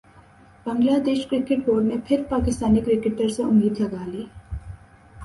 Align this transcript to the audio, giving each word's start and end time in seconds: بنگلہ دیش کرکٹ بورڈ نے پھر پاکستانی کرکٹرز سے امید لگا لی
بنگلہ 0.65 0.97
دیش 1.05 1.25
کرکٹ 1.29 1.59
بورڈ 1.65 1.85
نے 1.85 1.95
پھر 2.07 2.23
پاکستانی 2.29 2.81
کرکٹرز 2.85 3.35
سے 3.35 3.43
امید 3.43 3.79
لگا 3.81 4.03
لی 4.05 4.23